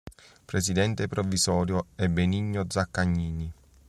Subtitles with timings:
[0.47, 3.53] Presidente Provvisorio è Benigno Zaccagnini.